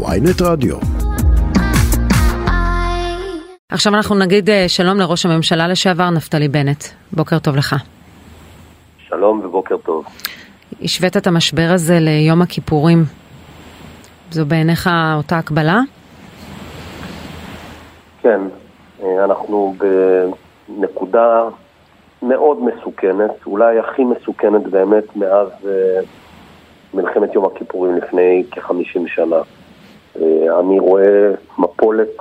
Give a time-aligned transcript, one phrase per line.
[0.00, 0.76] ויינט רדיו.
[3.68, 6.84] עכשיו אנחנו נגיד אה, שלום לראש הממשלה לשעבר נפתלי בנט.
[7.12, 7.76] בוקר טוב לך.
[8.98, 10.04] שלום ובוקר טוב.
[10.82, 13.04] השווית את המשבר הזה ליום הכיפורים.
[14.30, 15.80] זו בעיניך אותה הקבלה?
[18.22, 18.40] כן,
[19.02, 19.74] אה, אנחנו
[20.68, 21.42] בנקודה
[22.22, 26.00] מאוד מסוכנת, אולי הכי מסוכנת באמת מאז אה,
[26.94, 29.36] מלחמת יום הכיפורים לפני כ-50 שנה.
[30.20, 32.16] אה, אני רואה מפולת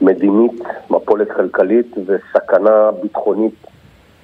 [0.00, 3.54] מדינית, מפולת כלכלית וסכנה ביטחונית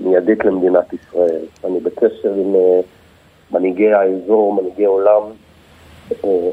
[0.01, 1.41] מיידית למדינת ישראל.
[1.65, 2.55] אני בקשר עם
[3.53, 5.23] מנהיגי האזור, מנהיגי עולם,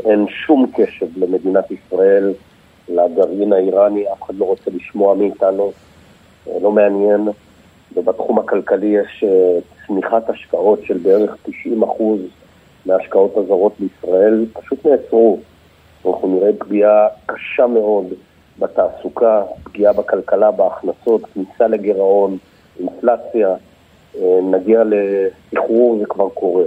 [0.06, 2.34] אין שום קשב למדינת ישראל,
[2.90, 5.72] לגרעין האיראני, אף אחד לא רוצה לשמוע מאיתנו,
[6.62, 7.30] לא מעניין.
[7.96, 9.24] ובתחום הכלכלי יש
[9.88, 11.52] צמיחת השקעות של בערך 90%
[12.86, 15.40] מההשקעות הזרות בישראל, פשוט נעצרו.
[16.08, 18.06] אנחנו נראה פגיעה קשה מאוד
[18.60, 22.38] בתעסוקה, פגיעה בכלכלה, בהכנסות, כניסה לגירעון,
[22.80, 23.56] אינפלציה,
[24.44, 26.64] נגיע לסחרור, זה כבר קורה.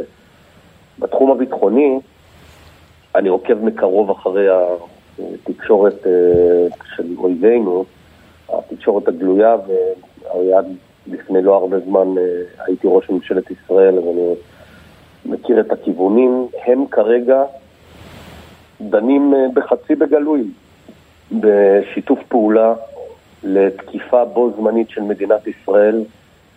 [0.99, 1.99] בתחום הביטחוני,
[3.15, 4.47] אני עוקב מקרוב אחרי
[5.19, 6.07] התקשורת
[6.97, 7.85] של אויבינו,
[8.49, 9.57] התקשורת הגלויה,
[10.35, 10.67] ועד
[11.07, 12.15] לפני לא הרבה זמן
[12.67, 14.35] הייתי ראש ממשלת ישראל, אז אני
[15.27, 16.49] מכיר את הכיוונים.
[16.67, 17.43] הם כרגע
[18.81, 20.45] דנים בחצי בגלוי,
[21.33, 22.75] בשיתוף פעולה
[23.43, 26.05] לתקיפה בו זמנית של מדינת ישראל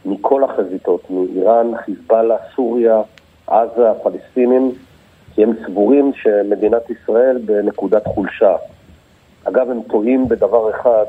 [0.05, 3.02] מכל החזיתות, מאיראן, חיזבאללה, סוריה,
[3.47, 4.72] עזה, הפלסטינים,
[5.36, 8.56] כי הם סבורים שמדינת ישראל בנקודת חולשה.
[9.44, 11.06] אגב, הם טועים בדבר אחד,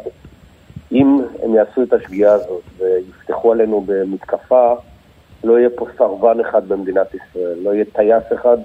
[0.92, 4.74] אם הם יעשו את השגיאה הזאת ויפתחו עלינו במתקפה,
[5.44, 8.56] לא יהיה פה סרבן אחד במדינת ישראל, לא יהיה טייס אחד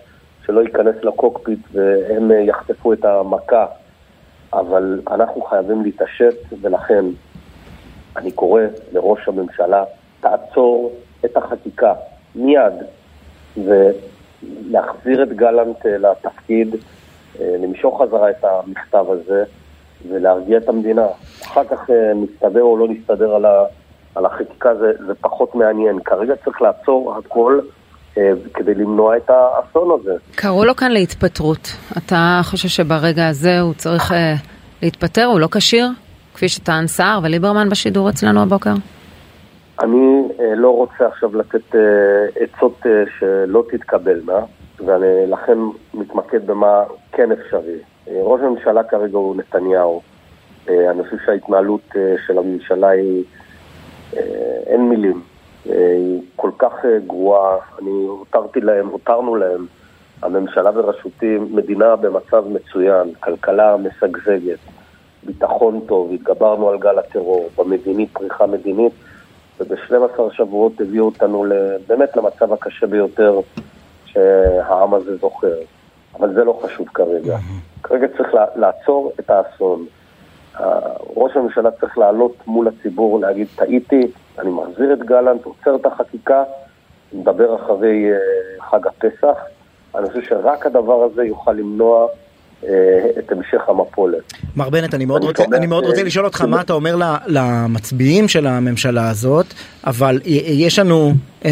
[0.48, 3.66] שלא ייכנס לקוקפיט והם יחטפו את המכה.
[4.54, 7.06] אבל אנחנו חייבים להתעשת, ולכן
[8.18, 8.62] אני קורא
[8.94, 9.84] לראש הממשלה,
[10.20, 10.94] תעצור
[11.26, 11.94] את החקיקה
[12.36, 12.74] מיד,
[13.58, 16.76] ולהחזיר את גלנט לתפקיד,
[17.40, 19.44] למשוך חזרה את המכתב הזה,
[20.10, 21.08] ולהרגיע את המדינה.
[21.44, 23.36] אחר כך נסתדר או לא נסתדר
[24.16, 26.00] על, החקיקה, זה, זה פחות מעניין.
[26.00, 27.68] כרגע צריך לעצור הכל אה,
[28.54, 30.14] כדי למנוע את האסון הזה.
[30.36, 31.68] קראו לו כאן להתפטרות.
[31.98, 34.34] אתה חושב שברגע הזה הוא צריך אה,
[34.82, 35.26] להתפטר?
[35.26, 35.88] הוא לא כשיר?
[36.34, 38.74] כפי שטען סער וליברמן בשידור אצלנו הבוקר?
[39.80, 41.82] אני אה, לא רוצה עכשיו לתת אה,
[42.36, 44.40] עצות אה, שלא תתקבלנה,
[44.86, 45.58] ואני לכן
[45.94, 47.78] מתמקד במה כן אפשרי.
[48.08, 50.02] ראש הממשלה כרגע הוא נתניהו.
[50.68, 51.96] אני חושב שההתנהלות
[52.28, 53.24] של הממשלה היא,
[54.68, 55.22] אין מילים,
[55.70, 56.74] היא כל כך
[57.08, 57.58] גרועה.
[57.82, 59.66] אני הותרתי להם, הותרנו להם,
[60.22, 64.60] הממשלה בראשותי, מדינה במצב מצוין, כלכלה משגשגת,
[65.24, 68.94] ביטחון טוב, התגברנו על גל הטרור, במדינית, פריחה מדינית,
[69.60, 71.46] וב-12 שבועות הביאו אותנו
[71.88, 73.40] באמת למצב הקשה ביותר
[74.06, 75.56] שהעם הזה זוכר.
[76.20, 77.38] אבל זה לא חשוב כרגע.
[77.84, 79.86] כרגע צריך לעצור את האסון.
[81.16, 84.08] ראש הממשלה צריך לעלות מול הציבור, להגיד, טעיתי,
[84.40, 86.44] אני מחזיר את גלנט, עוצר את החקיקה,
[87.14, 88.06] נדבר אחרי
[88.72, 89.38] חג הפסח.
[89.96, 92.08] אני חושב שרק הדבר הזה יוכל למנוע
[93.20, 94.34] את המשך המפולת.
[94.56, 96.96] מר בנט, אני מאוד, רוצה, אני מאוד רוצה לשאול אותך מה אתה אומר
[97.28, 99.46] למצביעים של הממשלה הזאת,
[99.88, 101.12] אבל יש לנו
[101.46, 101.52] אה,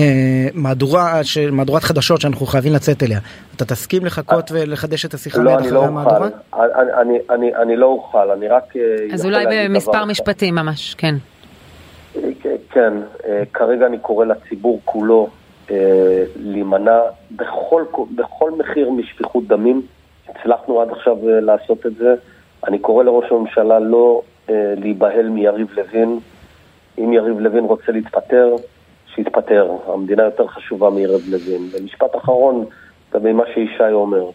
[0.53, 1.21] מהדורה,
[1.51, 3.19] מהדורת חדשות שאנחנו חייבים לצאת אליה.
[3.55, 6.29] אתה תסכים לחכות ולחדש את השיחה לא, מיד אחרי לא המהדורה?
[6.53, 8.73] אני, אני, אני, אני לא אוכל, אני רק...
[9.13, 11.15] אז אולי במספר משפטים ממש, כן.
[12.75, 12.93] כן,
[13.53, 15.27] כרגע אני קורא לציבור כולו
[16.35, 16.99] להימנע
[17.31, 17.83] בכל,
[18.15, 19.81] בכל מחיר משפיכות דמים.
[20.29, 22.15] הצלחנו עד עכשיו לעשות את זה.
[22.67, 26.19] אני קורא לראש הממשלה לא אה, להיבהל מיריב לוין.
[26.97, 28.55] אם יריב לוין רוצה להתפטר,
[29.15, 29.71] שיתפטר.
[29.87, 31.69] המדינה יותר חשובה מיריב לוין.
[31.71, 32.65] ומשפט אחרון,
[33.09, 34.29] לגבי מה שישי אומר.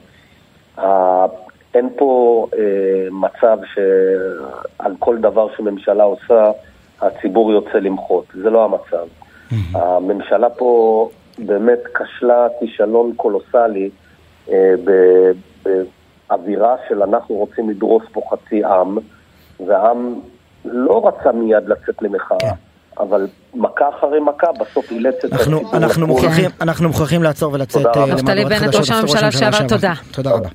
[0.78, 1.26] אה,
[1.74, 6.50] אין פה אה, מצב שעל כל דבר שממשלה עושה,
[7.00, 8.24] הציבור יוצא למחות.
[8.42, 9.06] זה לא המצב.
[9.74, 11.08] הממשלה פה
[11.38, 13.90] באמת כשלה כישלון קולוסלי
[14.50, 14.74] אה,
[16.28, 18.98] באווירה של אנחנו רוצים לדרוס פה חצי עם,
[19.66, 20.20] והעם
[20.64, 22.38] לא רצה מיד לצאת למחאה.
[22.38, 22.54] כן.
[23.00, 25.62] אבל מכה אחרי מכה, בסוף אילץ את הציבור.
[26.62, 28.28] אנחנו מוכרחים לעצור ולצאת למהדורת חדשות.
[28.28, 29.92] נפתלי בנט, ראש הממשלה לשעבר, תודה.
[30.12, 30.48] תודה רבה.